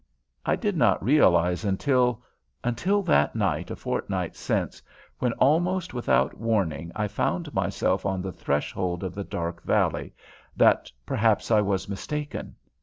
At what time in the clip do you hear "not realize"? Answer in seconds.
0.75-1.63